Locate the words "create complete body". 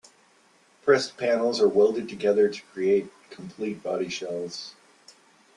2.73-4.09